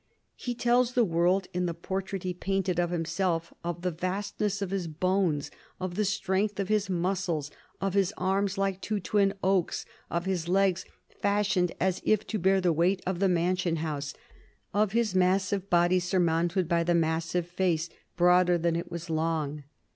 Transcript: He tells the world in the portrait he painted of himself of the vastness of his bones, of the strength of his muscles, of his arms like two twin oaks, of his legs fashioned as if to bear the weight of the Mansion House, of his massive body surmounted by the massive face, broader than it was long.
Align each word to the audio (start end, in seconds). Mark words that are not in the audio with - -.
He 0.35 0.55
tells 0.55 0.93
the 0.93 1.05
world 1.05 1.45
in 1.53 1.67
the 1.67 1.75
portrait 1.75 2.23
he 2.23 2.33
painted 2.33 2.79
of 2.79 2.89
himself 2.89 3.53
of 3.63 3.83
the 3.83 3.91
vastness 3.91 4.59
of 4.59 4.71
his 4.71 4.87
bones, 4.87 5.51
of 5.79 5.93
the 5.93 6.05
strength 6.05 6.59
of 6.59 6.69
his 6.69 6.89
muscles, 6.89 7.51
of 7.79 7.93
his 7.93 8.11
arms 8.17 8.57
like 8.57 8.81
two 8.81 8.99
twin 8.99 9.35
oaks, 9.43 9.85
of 10.09 10.25
his 10.25 10.47
legs 10.47 10.85
fashioned 11.21 11.71
as 11.79 12.01
if 12.03 12.25
to 12.25 12.39
bear 12.39 12.59
the 12.59 12.73
weight 12.73 13.03
of 13.05 13.19
the 13.19 13.29
Mansion 13.29 13.75
House, 13.75 14.15
of 14.73 14.93
his 14.93 15.13
massive 15.13 15.69
body 15.69 15.99
surmounted 15.99 16.67
by 16.67 16.83
the 16.83 16.95
massive 16.95 17.45
face, 17.45 17.87
broader 18.17 18.57
than 18.57 18.75
it 18.75 18.89
was 18.89 19.07
long. 19.07 19.65